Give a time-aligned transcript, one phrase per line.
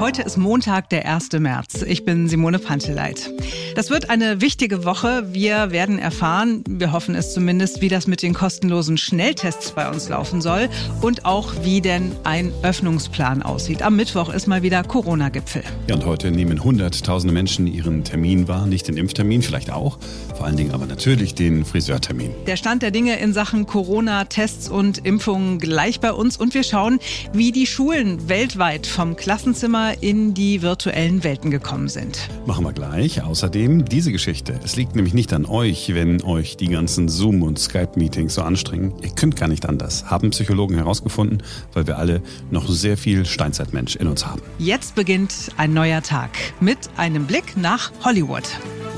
[0.00, 1.32] Heute ist Montag, der 1.
[1.32, 1.82] März.
[1.82, 3.30] Ich bin Simone Panteleit.
[3.74, 5.28] Das wird eine wichtige Woche.
[5.34, 10.08] Wir werden erfahren, wir hoffen es zumindest, wie das mit den kostenlosen Schnelltests bei uns
[10.08, 10.70] laufen soll
[11.02, 13.82] und auch wie denn ein Öffnungsplan aussieht.
[13.82, 15.64] Am Mittwoch ist mal wieder Corona-Gipfel.
[15.86, 18.64] Ja, und heute nehmen hunderttausende Menschen ihren Termin wahr.
[18.64, 19.98] Nicht den Impftermin, vielleicht auch,
[20.34, 22.30] vor allen Dingen aber natürlich den Friseurtermin.
[22.46, 27.00] Der Stand der Dinge in Sachen Corona-Tests und Impfungen gleich bei uns und wir schauen,
[27.34, 32.28] wie die Schulen weltweit vom Klassenzimmer in die virtuellen Welten gekommen sind.
[32.46, 33.22] Machen wir gleich.
[33.22, 34.58] Außerdem diese Geschichte.
[34.64, 38.92] Es liegt nämlich nicht an euch, wenn euch die ganzen Zoom- und Skype-Meetings so anstrengen.
[39.02, 43.96] Ihr könnt gar nicht anders, haben Psychologen herausgefunden, weil wir alle noch sehr viel Steinzeitmensch
[43.96, 44.42] in uns haben.
[44.58, 48.44] Jetzt beginnt ein neuer Tag mit einem Blick nach Hollywood.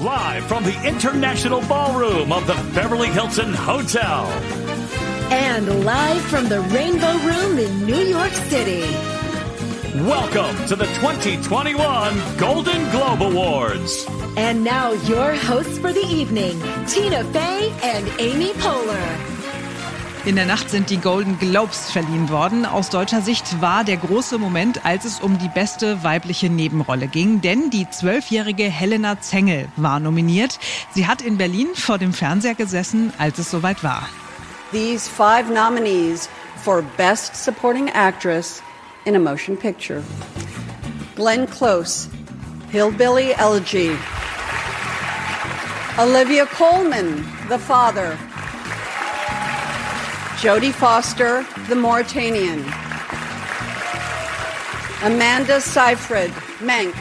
[0.02, 4.26] Live from the International Ballroom of the Beverly Hilton Hotel.
[5.30, 8.84] And live from the Rainbow Room in New York City.
[9.94, 11.76] Welcome to the 2021
[12.38, 14.06] Golden Globe Awards.
[14.38, 18.96] And now your hosts for the evening, Tina Fey and Amy Poehler.
[20.24, 22.64] In der Nacht sind die Golden Globes verliehen worden.
[22.64, 27.42] Aus deutscher Sicht war der große Moment, als es um die beste weibliche Nebenrolle ging,
[27.42, 30.58] denn die zwölfjährige Helena Zengel war nominiert.
[30.94, 34.08] Sie hat in Berlin vor dem Fernseher gesessen, als es soweit war.
[34.70, 38.62] These five nominees for Best Supporting Actress
[39.04, 40.02] in a motion picture.
[41.14, 42.08] Glenn Close,
[42.70, 43.96] Hillbilly Elegy.
[45.98, 47.16] Olivia Colman,
[47.48, 48.16] The Father.
[50.40, 52.60] Jodie Foster, The Mauritanian.
[55.02, 56.92] Amanda Seyfried, Mank.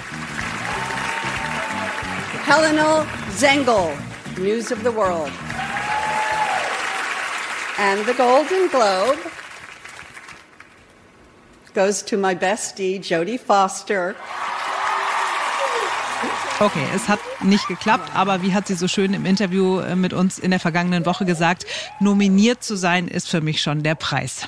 [2.43, 3.95] Helena Zengel,
[4.37, 5.31] News of the World.
[7.77, 9.19] And the Golden Globe
[11.73, 14.15] goes to my bestie, Jodie Foster.
[16.59, 20.13] Okay, es hat nicht geklappt, aber wie hat sie so schön im Interview äh, mit
[20.13, 21.65] uns in der vergangenen Woche gesagt,
[21.99, 24.47] nominiert zu sein ist für mich schon der Preis.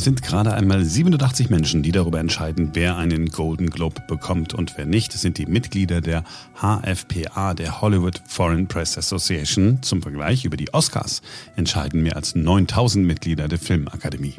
[0.00, 4.78] Es sind gerade einmal 780 Menschen, die darüber entscheiden, wer einen Golden Globe bekommt und
[4.78, 5.14] wer nicht.
[5.14, 6.24] Es sind die Mitglieder der
[6.54, 9.82] HFPA, der Hollywood Foreign Press Association.
[9.82, 11.20] Zum Vergleich über die Oscars
[11.54, 14.36] entscheiden mehr als 9000 Mitglieder der Filmakademie.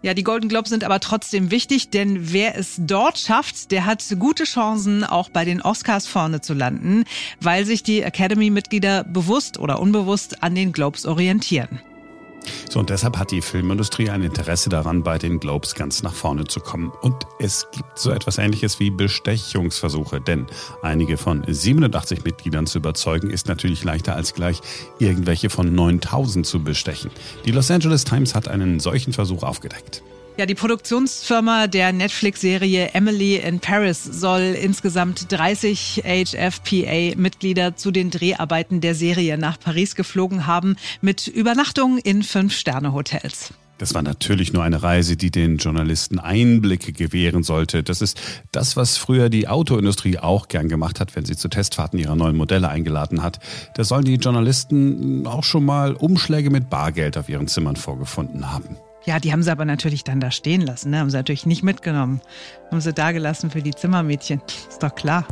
[0.00, 4.02] Ja, die Golden Globes sind aber trotzdem wichtig, denn wer es dort schafft, der hat
[4.18, 7.04] gute Chancen, auch bei den Oscars vorne zu landen,
[7.38, 11.82] weil sich die Academy-Mitglieder bewusst oder unbewusst an den Globes orientieren.
[12.68, 16.44] So, und deshalb hat die Filmindustrie ein Interesse daran, bei den Globes ganz nach vorne
[16.44, 16.92] zu kommen.
[17.02, 20.46] Und es gibt so etwas ähnliches wie Bestechungsversuche, denn
[20.82, 24.60] einige von 87 Mitgliedern zu überzeugen, ist natürlich leichter als gleich
[24.98, 27.10] irgendwelche von 9000 zu bestechen.
[27.44, 30.02] Die Los Angeles Times hat einen solchen Versuch aufgedeckt.
[30.38, 38.80] Ja, die Produktionsfirma der Netflix-Serie Emily in Paris soll insgesamt 30 HFPA-Mitglieder zu den Dreharbeiten
[38.80, 43.52] der Serie nach Paris geflogen haben, mit Übernachtungen in Fünf-Sterne-Hotels.
[43.76, 47.82] Das war natürlich nur eine Reise, die den Journalisten Einblicke gewähren sollte.
[47.82, 48.18] Das ist
[48.52, 52.36] das, was früher die Autoindustrie auch gern gemacht hat, wenn sie zu Testfahrten ihrer neuen
[52.36, 53.38] Modelle eingeladen hat.
[53.74, 58.76] Da sollen die Journalisten auch schon mal Umschläge mit Bargeld auf ihren Zimmern vorgefunden haben.
[59.04, 61.00] Ja, die haben sie aber natürlich dann da stehen lassen, ne?
[61.00, 62.20] haben sie natürlich nicht mitgenommen.
[62.70, 64.40] Haben sie da gelassen für die Zimmermädchen.
[64.68, 65.26] Ist doch klar.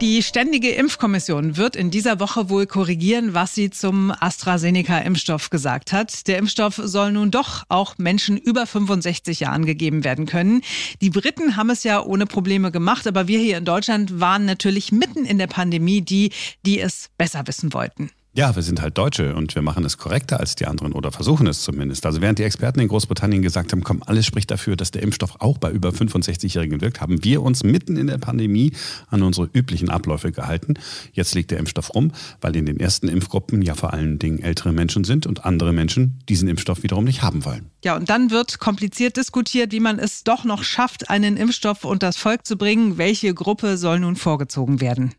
[0.00, 6.28] Die Ständige Impfkommission wird in dieser Woche wohl korrigieren, was sie zum AstraZeneca-Impfstoff gesagt hat.
[6.28, 10.62] Der Impfstoff soll nun doch auch Menschen über 65 Jahren gegeben werden können.
[11.02, 14.92] Die Briten haben es ja ohne Probleme gemacht, aber wir hier in Deutschland waren natürlich
[14.92, 16.30] mitten in der Pandemie die,
[16.64, 18.12] die es besser wissen wollten.
[18.34, 21.46] Ja, wir sind halt Deutsche und wir machen es korrekter als die anderen oder versuchen
[21.46, 22.04] es zumindest.
[22.06, 25.40] Also während die Experten in Großbritannien gesagt haben, komm, alles spricht dafür, dass der Impfstoff
[25.40, 28.72] auch bei über 65-Jährigen wirkt, haben wir uns mitten in der Pandemie
[29.08, 30.74] an unsere üblichen Abläufe gehalten.
[31.12, 34.72] Jetzt liegt der Impfstoff rum, weil in den ersten Impfgruppen ja vor allen Dingen ältere
[34.72, 37.70] Menschen sind und andere Menschen diesen Impfstoff wiederum nicht haben wollen.
[37.82, 42.08] Ja, und dann wird kompliziert diskutiert, wie man es doch noch schafft, einen Impfstoff unter
[42.08, 42.98] das Volk zu bringen.
[42.98, 45.14] Welche Gruppe soll nun vorgezogen werden?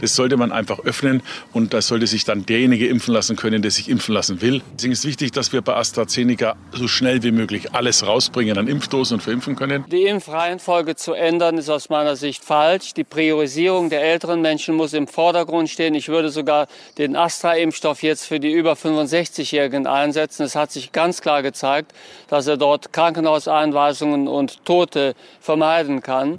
[0.00, 1.22] Das sollte man einfach öffnen
[1.52, 4.62] und da sollte sich dann derjenige impfen lassen können, der sich impfen lassen will.
[4.74, 9.14] Deswegen ist wichtig, dass wir bei AstraZeneca so schnell wie möglich alles rausbringen an Impfdosen
[9.14, 9.84] und verimpfen können.
[9.90, 12.94] Die Impfreihenfolge zu ändern ist aus meiner Sicht falsch.
[12.94, 15.94] Die Priorisierung der älteren Menschen muss im Vordergrund stehen.
[15.94, 16.66] Ich würde sogar
[16.96, 20.44] den Astra-Impfstoff jetzt für die über 65-Jährigen einsetzen.
[20.44, 21.92] Es hat sich ganz klar gezeigt,
[22.28, 26.38] dass er dort Krankenhauseinweisungen und Tote vermeiden kann.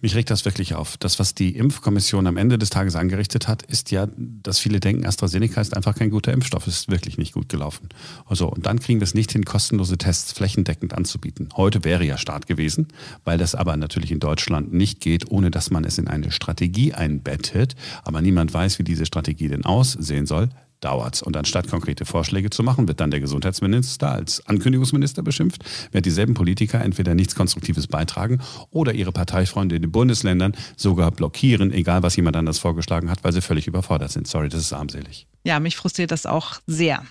[0.00, 0.96] Mich regt das wirklich auf.
[0.96, 5.04] Das, was die Impfkommission am Ende des Tages angerichtet hat, ist ja, dass viele denken,
[5.04, 6.68] AstraZeneca ist einfach kein guter Impfstoff.
[6.68, 7.88] Es ist wirklich nicht gut gelaufen.
[8.24, 11.48] Also, und dann kriegen wir es nicht hin, kostenlose Tests flächendeckend anzubieten.
[11.56, 12.86] Heute wäre ja Start gewesen,
[13.24, 16.94] weil das aber natürlich in Deutschland nicht geht, ohne dass man es in eine Strategie
[16.94, 17.74] einbettet.
[18.04, 20.48] Aber niemand weiß, wie diese Strategie denn aussehen soll
[20.80, 21.22] dauert's.
[21.22, 26.34] Und anstatt konkrete Vorschläge zu machen, wird dann der Gesundheitsminister als Ankündigungsminister beschimpft, während dieselben
[26.34, 28.40] Politiker entweder nichts Konstruktives beitragen
[28.70, 33.32] oder ihre Parteifreunde in den Bundesländern sogar blockieren, egal was jemand anders vorgeschlagen hat, weil
[33.32, 34.26] sie völlig überfordert sind.
[34.26, 35.26] Sorry, das ist armselig.
[35.44, 37.02] Ja, mich frustriert das auch sehr.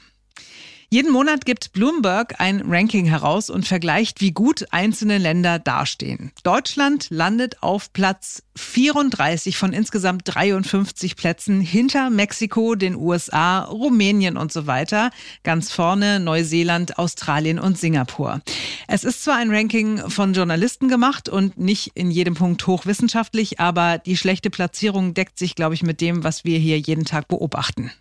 [0.90, 6.32] Jeden Monat gibt Bloomberg ein Ranking heraus und vergleicht, wie gut einzelne Länder dastehen.
[6.44, 14.54] Deutschland landet auf Platz 34 von insgesamt 53 Plätzen hinter Mexiko, den USA, Rumänien und
[14.54, 15.12] so weiter.
[15.44, 18.40] Ganz vorne Neuseeland, Australien und Singapur.
[18.88, 23.98] Es ist zwar ein Ranking von Journalisten gemacht und nicht in jedem Punkt hochwissenschaftlich, aber
[23.98, 27.92] die schlechte Platzierung deckt sich, glaube ich, mit dem, was wir hier jeden Tag beobachten.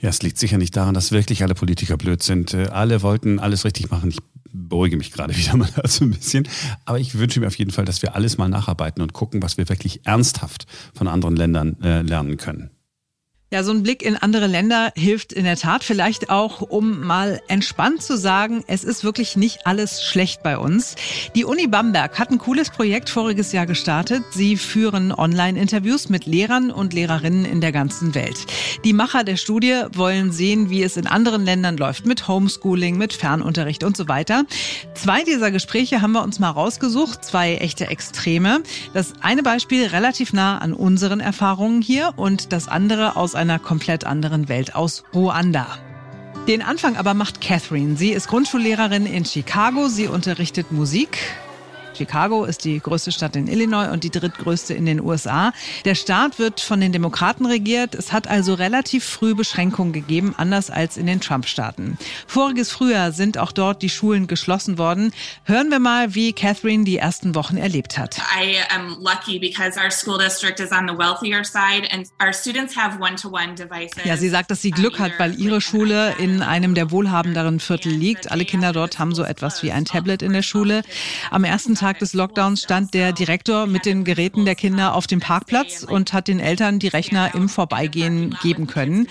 [0.00, 2.54] Ja, es liegt sicher nicht daran, dass wirklich alle Politiker blöd sind.
[2.54, 4.10] Äh, alle wollten alles richtig machen.
[4.10, 4.18] Ich
[4.52, 6.48] beruhige mich gerade wieder mal so ein bisschen.
[6.84, 9.56] Aber ich wünsche mir auf jeden Fall, dass wir alles mal nacharbeiten und gucken, was
[9.56, 12.70] wir wirklich ernsthaft von anderen Ländern äh, lernen können.
[13.52, 17.40] Ja, so ein Blick in andere Länder hilft in der Tat vielleicht auch, um mal
[17.48, 20.94] entspannt zu sagen, es ist wirklich nicht alles schlecht bei uns.
[21.34, 24.22] Die Uni Bamberg hat ein cooles Projekt voriges Jahr gestartet.
[24.30, 28.36] Sie führen Online-Interviews mit Lehrern und Lehrerinnen in der ganzen Welt.
[28.84, 33.12] Die Macher der Studie wollen sehen, wie es in anderen Ländern läuft mit Homeschooling, mit
[33.12, 34.44] Fernunterricht und so weiter.
[34.94, 38.62] Zwei dieser Gespräche haben wir uns mal rausgesucht, zwei echte Extreme.
[38.94, 44.04] Das eine Beispiel relativ nah an unseren Erfahrungen hier und das andere aus einer komplett
[44.04, 45.66] anderen Welt aus Ruanda.
[46.46, 47.96] Den Anfang aber macht Catherine.
[47.96, 49.88] Sie ist Grundschullehrerin in Chicago.
[49.88, 51.18] Sie unterrichtet Musik.
[52.00, 55.52] Chicago ist die größte Stadt in Illinois und die drittgrößte in den USA.
[55.84, 57.94] Der Staat wird von den Demokraten regiert.
[57.94, 61.98] Es hat also relativ früh Beschränkungen gegeben, anders als in den Trump-Staaten.
[62.26, 65.12] Voriges Frühjahr sind auch dort die Schulen geschlossen worden.
[65.44, 68.16] Hören wir mal, wie Catherine die ersten Wochen erlebt hat.
[68.16, 72.74] I am lucky because our school district is on the wealthier side and our students
[72.74, 74.06] have one-to-one devices.
[74.06, 77.92] Ja, sie sagt, dass sie Glück hat, weil ihre Schule in einem der wohlhabenderen Viertel
[77.92, 78.30] liegt.
[78.30, 80.80] Alle Kinder dort haben so etwas wie ein Tablet in der Schule.
[81.30, 85.08] Am ersten Tag Tag des Lockdowns stand der Direktor mit den Geräten der Kinder auf
[85.08, 89.08] dem Parkplatz und hat den Eltern die Rechner im Vorbeigehen geben können.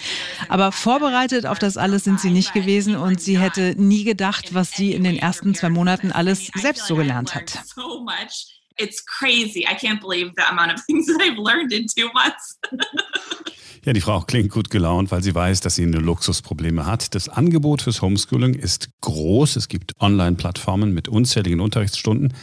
[0.48, 4.72] Aber vorbereitet auf das alles sind sie nicht gewesen und sie hätte nie gedacht, was
[4.72, 7.60] sie in den ersten zwei Monaten alles selbst so gelernt hat.
[8.78, 9.68] It's crazy.
[9.70, 12.58] I can't believe the amount of things that I've learned in two months.
[13.86, 17.16] Ja, die Frau klingt gut gelaunt, weil sie weiß, dass sie eine Luxusprobleme hat.
[17.16, 19.56] Das Angebot fürs Homeschooling ist groß.
[19.56, 22.34] Es gibt Online-Plattformen mit unzähligen Unterrichtsstunden.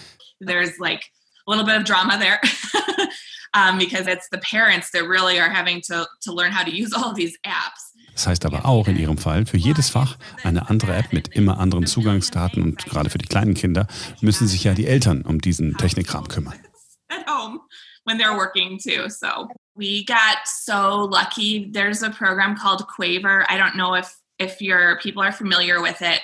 [0.40, 1.02] There's like
[1.46, 2.40] a little bit of drama there
[3.54, 6.92] um, because it's the parents that really are having to, to learn how to use
[6.92, 7.92] all these apps.
[8.14, 11.58] Das heißt aber auch in Ihrem Fall, für jedes Fach eine andere App mit immer
[11.58, 13.86] anderen Zugangsdaten und gerade für die kleinen Kinder
[14.22, 16.58] müssen sich ja die Eltern um diesen Technikkram kümmern.
[17.08, 17.60] At home
[18.06, 19.10] when they're working too.
[19.10, 21.70] So we got so lucky.
[21.70, 23.44] There's a program called Quaver.
[23.50, 26.20] I don't know if if your people are familiar with it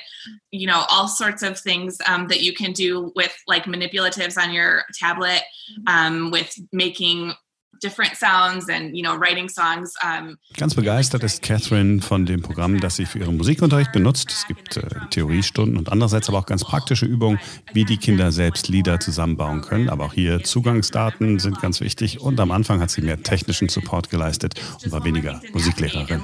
[0.50, 4.53] you know all sorts of things um, that you can do with like manipulatives on
[4.53, 5.43] your tablet
[5.87, 7.32] um, with making
[7.81, 12.81] different sounds and you know writing songs um, Ganz begeistert ist Catherine von dem Programm,
[12.81, 14.31] das sie für ihren Musikunterricht benutzt.
[14.31, 17.40] Es gibt äh, Theoriestunden und andererseits aber auch ganz praktische Übungen,
[17.73, 19.88] wie die Kinder selbst Lieder zusammenbauen können.
[19.88, 24.11] Aber auch hier Zugangsdaten sind ganz wichtig und am Anfang hat sie mehr technischen Support
[24.11, 24.54] geleistet
[24.85, 26.23] und war weniger Musiklehrerin.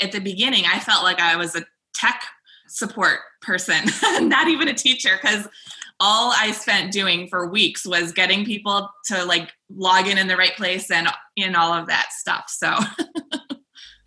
[0.00, 1.64] At the beginning, I felt like I was a
[1.94, 2.22] tech
[2.68, 3.84] support person,
[4.28, 5.48] not even a teacher, because
[6.00, 10.36] all I spent doing for weeks was getting people to like log in in the
[10.36, 12.44] right place and in all of that stuff.
[12.48, 12.76] So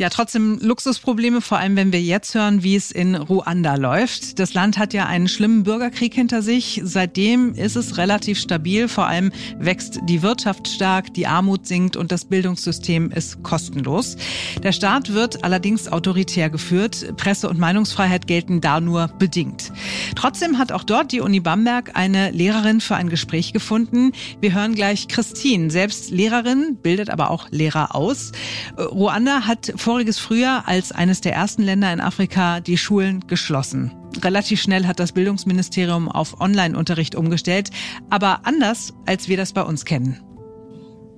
[0.01, 4.39] Ja, trotzdem Luxusprobleme, vor allem wenn wir jetzt hören, wie es in Ruanda läuft.
[4.39, 6.81] Das Land hat ja einen schlimmen Bürgerkrieg hinter sich.
[6.83, 8.87] Seitdem ist es relativ stabil.
[8.87, 14.17] Vor allem wächst die Wirtschaft stark, die Armut sinkt und das Bildungssystem ist kostenlos.
[14.63, 17.15] Der Staat wird allerdings autoritär geführt.
[17.17, 19.71] Presse- und Meinungsfreiheit gelten da nur bedingt.
[20.15, 24.13] Trotzdem hat auch dort die Uni Bamberg eine Lehrerin für ein Gespräch gefunden.
[24.39, 28.31] Wir hören gleich Christine, selbst Lehrerin, bildet aber auch Lehrer aus.
[28.79, 33.91] Ruanda hat vor voriges Frühjahr als eines der ersten Länder in Afrika die Schulen geschlossen.
[34.23, 37.71] Relativ schnell hat das Bildungsministerium auf Online-Unterricht umgestellt,
[38.09, 40.23] aber anders, als wir das bei uns kennen.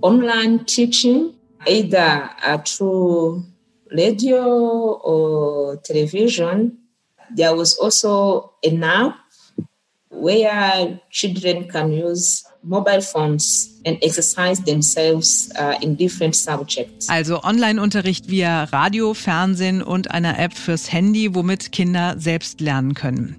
[0.01, 1.35] Online-Teaching,
[1.67, 2.31] either
[2.65, 3.43] through
[3.91, 6.75] radio or television,
[7.37, 9.13] there was also an app
[10.09, 17.09] where children can use mobile phones and exercise themselves uh, in different subjects.
[17.09, 23.35] Also Online-Unterricht via Radio, Fernsehen und einer App fürs Handy, womit Kinder selbst lernen können.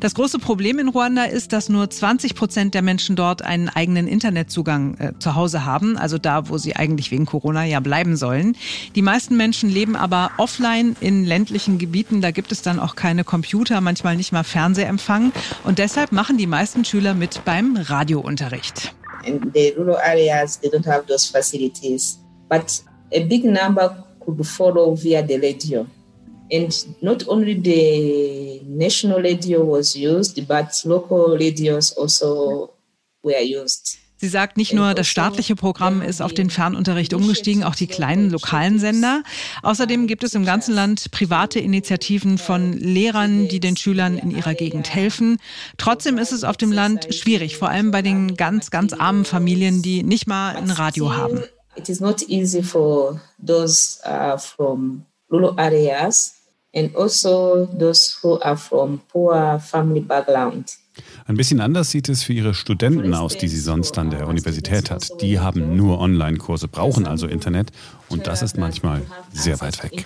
[0.00, 4.06] Das große Problem in Ruanda ist, dass nur 20 Prozent der Menschen dort einen eigenen
[4.08, 8.56] Internetzugang äh, zu Hause haben, also da, wo sie eigentlich wegen Corona ja bleiben sollen.
[8.94, 13.24] Die meisten Menschen leben aber offline in ländlichen Gebieten, da gibt es dann auch keine
[13.24, 15.32] Computer, manchmal nicht mal Fernsehempfang
[15.64, 18.55] und deshalb machen die meisten Schüler mit beim Radiounterricht.
[19.24, 22.80] In the rural areas, they don't have those facilities, but
[23.12, 25.86] a big number could follow via the radio.
[26.50, 26.72] And
[27.02, 32.72] not only the national radio was used, but local radios also
[33.22, 33.98] were used.
[34.18, 38.30] Sie sagt, nicht nur das staatliche Programm ist auf den Fernunterricht umgestiegen, auch die kleinen
[38.30, 39.22] lokalen Sender.
[39.62, 44.54] Außerdem gibt es im ganzen Land private Initiativen von Lehrern, die den Schülern in ihrer
[44.54, 45.38] Gegend helfen.
[45.76, 49.82] Trotzdem ist es auf dem Land schwierig, vor allem bei den ganz, ganz armen Familien,
[49.82, 51.42] die nicht mal ein Radio haben.
[51.76, 56.35] It is not easy for those uh, from rural areas
[56.76, 60.78] and also those who are from poor family background.
[61.26, 64.90] Ein bisschen anders sieht es für ihre Studenten aus, die sie sonst an der Universität
[64.90, 65.20] hat.
[65.20, 67.70] Die haben nur Online-Kurse, brauchen also Internet
[68.08, 69.02] und das ist manchmal
[69.32, 70.04] sehr weit weg.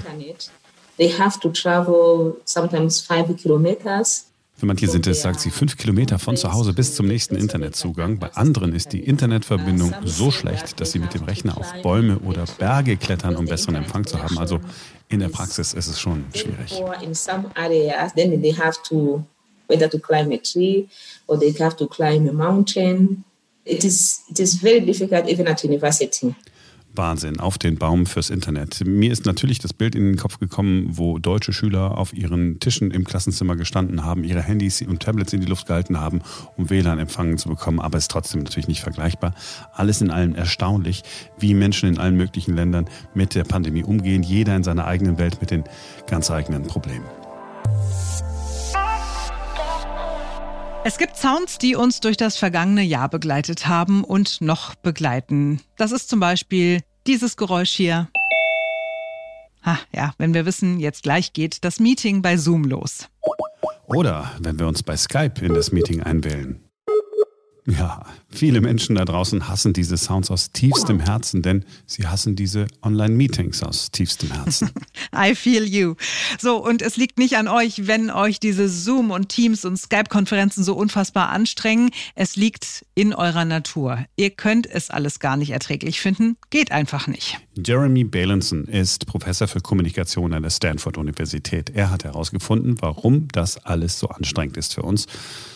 [4.56, 8.18] Für manche sind es, sagt sie, fünf Kilometer von zu Hause bis zum nächsten Internetzugang.
[8.18, 12.44] Bei anderen ist die Internetverbindung so schlecht, dass sie mit dem Rechner auf Bäume oder
[12.58, 14.38] Berge klettern, um besseren Empfang zu haben.
[14.38, 14.60] Also
[15.10, 16.82] in der Praxis ist es schon schwierig.
[19.70, 20.88] whether to climb a tree
[21.28, 23.24] or they have to climb a mountain.
[23.64, 26.34] It is, it is very difficult even at university.
[27.00, 28.84] Wahnsinn, auf den Baum fürs Internet.
[28.84, 32.90] Mir ist natürlich das Bild in den Kopf gekommen, wo deutsche Schüler auf ihren Tischen
[32.90, 36.20] im Klassenzimmer gestanden haben, ihre Handys und Tablets in die Luft gehalten haben,
[36.58, 37.80] um WLAN-Empfangen zu bekommen.
[37.80, 39.34] Aber ist trotzdem natürlich nicht vergleichbar.
[39.72, 41.02] Alles in allem erstaunlich,
[41.38, 44.22] wie Menschen in allen möglichen Ländern mit der Pandemie umgehen.
[44.22, 45.64] Jeder in seiner eigenen Welt mit den
[46.06, 47.06] ganz eigenen Problemen.
[50.82, 55.60] Es gibt Sounds, die uns durch das vergangene Jahr begleitet haben und noch begleiten.
[55.76, 58.08] Das ist zum Beispiel dieses Geräusch hier.
[59.64, 63.08] Ha, ja, wenn wir wissen, jetzt gleich geht das Meeting bei Zoom los.
[63.86, 66.69] Oder wenn wir uns bei Skype in das Meeting einwählen.
[67.70, 72.66] Ja, viele Menschen da draußen hassen diese Sounds aus tiefstem Herzen, denn sie hassen diese
[72.82, 74.70] Online-Meetings aus tiefstem Herzen.
[75.14, 75.94] I feel you.
[76.38, 80.64] So, und es liegt nicht an euch, wenn euch diese Zoom- und Teams- und Skype-Konferenzen
[80.64, 81.90] so unfassbar anstrengen.
[82.14, 84.04] Es liegt in eurer Natur.
[84.16, 86.36] Ihr könnt es alles gar nicht erträglich finden.
[86.50, 87.38] Geht einfach nicht.
[87.56, 91.70] Jeremy Balinson ist Professor für Kommunikation an der Stanford-Universität.
[91.70, 95.06] Er hat herausgefunden, warum das alles so anstrengend ist für uns.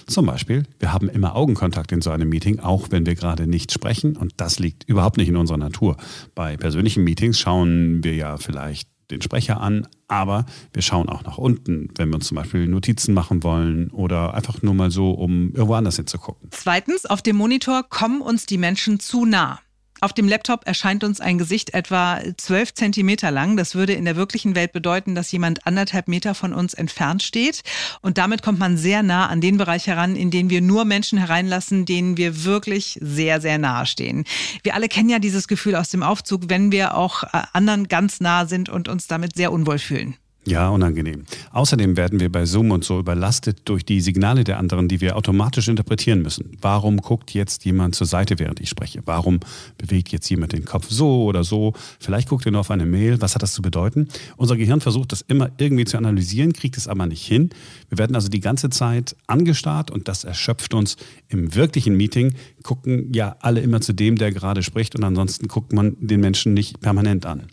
[0.06, 3.72] Zum Beispiel, wir haben immer Augenkontakt in so einem Meeting, auch wenn wir gerade nicht
[3.72, 4.16] sprechen.
[4.16, 5.96] Und das liegt überhaupt nicht in unserer Natur.
[6.34, 11.38] Bei persönlichen Meetings schauen wir ja vielleicht den Sprecher an, aber wir schauen auch nach
[11.38, 15.52] unten, wenn wir uns zum Beispiel Notizen machen wollen oder einfach nur mal so, um
[15.52, 16.48] irgendwo anders hinzugucken.
[16.50, 19.60] Zweitens, auf dem Monitor kommen uns die Menschen zu nah.
[20.04, 23.56] Auf dem Laptop erscheint uns ein Gesicht etwa zwölf Zentimeter lang.
[23.56, 27.62] Das würde in der wirklichen Welt bedeuten, dass jemand anderthalb Meter von uns entfernt steht.
[28.02, 31.18] Und damit kommt man sehr nah an den Bereich heran, in den wir nur Menschen
[31.18, 34.24] hereinlassen, denen wir wirklich sehr, sehr nahe stehen.
[34.62, 38.20] Wir alle kennen ja dieses Gefühl aus dem Aufzug, wenn wir auch äh, anderen ganz
[38.20, 40.18] nah sind und uns damit sehr unwohl fühlen.
[40.46, 41.24] Ja, unangenehm.
[41.52, 45.16] Außerdem werden wir bei Zoom und so überlastet durch die Signale der anderen, die wir
[45.16, 46.58] automatisch interpretieren müssen.
[46.60, 49.00] Warum guckt jetzt jemand zur Seite, während ich spreche?
[49.06, 49.40] Warum
[49.78, 51.72] bewegt jetzt jemand den Kopf so oder so?
[51.98, 53.22] Vielleicht guckt er nur auf eine Mail.
[53.22, 54.08] Was hat das zu bedeuten?
[54.36, 57.48] Unser Gehirn versucht das immer irgendwie zu analysieren, kriegt es aber nicht hin.
[57.88, 60.96] Wir werden also die ganze Zeit angestarrt und das erschöpft uns.
[61.28, 65.72] Im wirklichen Meeting gucken ja alle immer zu dem, der gerade spricht und ansonsten guckt
[65.72, 67.44] man den Menschen nicht permanent an.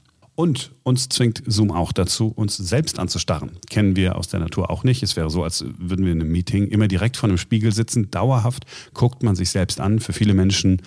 [0.41, 3.60] Und uns zwingt Zoom auch dazu, uns selbst anzustarren.
[3.69, 5.03] Kennen wir aus der Natur auch nicht.
[5.03, 8.10] Es wäre so, als würden wir in einem Meeting immer direkt vor einem Spiegel sitzen.
[8.10, 10.00] Dauerhaft guckt man sich selbst an.
[10.00, 10.81] Für viele Menschen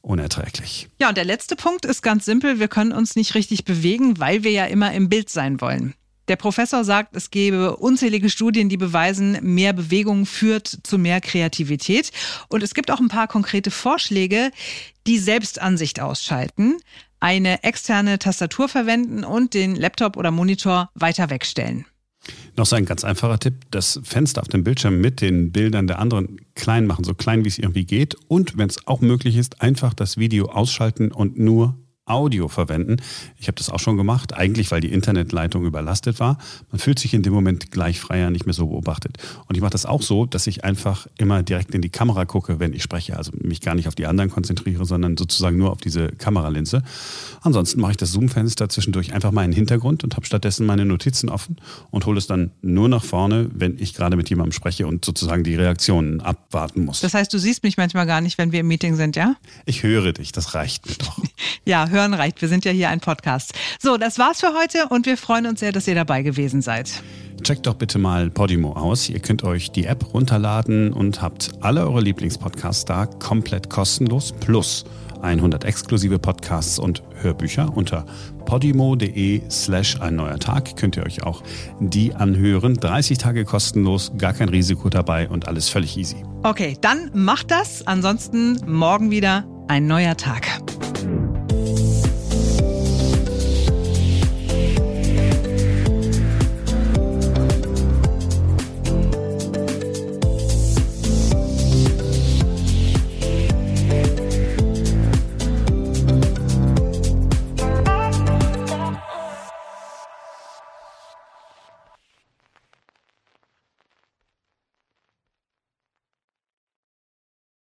[0.00, 0.88] unerträglich.
[0.98, 2.60] Ja, und der letzte Punkt ist ganz simpel.
[2.60, 5.92] Wir können uns nicht richtig bewegen, weil wir ja immer im Bild sein wollen.
[6.28, 12.10] Der Professor sagt, es gebe unzählige Studien, die beweisen, mehr Bewegung führt zu mehr Kreativität.
[12.48, 14.50] Und es gibt auch ein paar konkrete Vorschläge,
[15.06, 16.76] die Selbstansicht ausschalten
[17.24, 21.86] eine externe Tastatur verwenden und den Laptop oder Monitor weiter wegstellen.
[22.54, 26.00] Noch so ein ganz einfacher Tipp, das Fenster auf dem Bildschirm mit den Bildern der
[26.00, 28.14] anderen klein machen, so klein wie es irgendwie geht.
[28.28, 32.96] Und wenn es auch möglich ist, einfach das Video ausschalten und nur Audio verwenden.
[33.38, 36.38] Ich habe das auch schon gemacht, eigentlich weil die Internetleitung überlastet war.
[36.70, 39.16] Man fühlt sich in dem Moment gleich freier, nicht mehr so beobachtet.
[39.46, 42.60] Und ich mache das auch so, dass ich einfach immer direkt in die Kamera gucke,
[42.60, 43.16] wenn ich spreche.
[43.16, 46.82] Also mich gar nicht auf die anderen konzentriere, sondern sozusagen nur auf diese Kameralinse.
[47.40, 50.84] Ansonsten mache ich das Zoom-Fenster zwischendurch einfach mal in den Hintergrund und habe stattdessen meine
[50.84, 51.56] Notizen offen
[51.90, 55.42] und hole es dann nur nach vorne, wenn ich gerade mit jemandem spreche und sozusagen
[55.42, 57.00] die Reaktionen abwarten muss.
[57.00, 59.36] Das heißt, du siehst mich manchmal gar nicht, wenn wir im Meeting sind, ja?
[59.64, 61.18] Ich höre dich, das reicht mir doch.
[61.64, 62.40] Ja, hören reicht.
[62.40, 63.52] Wir sind ja hier ein Podcast.
[63.80, 67.02] So, das war's für heute und wir freuen uns sehr, dass ihr dabei gewesen seid.
[67.42, 69.08] Checkt doch bitte mal Podimo aus.
[69.08, 74.84] Ihr könnt euch die App runterladen und habt alle eure Lieblingspodcasts da komplett kostenlos plus
[75.24, 78.04] 100 exklusive Podcasts und Hörbücher unter
[78.44, 81.42] podimo.de slash ein neuer Tag könnt ihr euch auch
[81.80, 82.74] die anhören.
[82.74, 86.16] 30 Tage kostenlos, gar kein Risiko dabei und alles völlig easy.
[86.42, 87.86] Okay, dann macht das.
[87.86, 90.46] Ansonsten morgen wieder ein neuer Tag.